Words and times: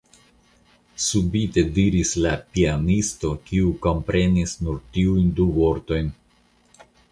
subite 1.07 1.63
diris 1.75 2.13
la 2.27 2.31
pianisto, 2.55 3.31
kiu 3.51 3.75
komprenis 3.85 4.57
nur 4.65 4.83
tiujn 4.97 5.31
du 5.41 5.49
vortojn. 5.61 6.13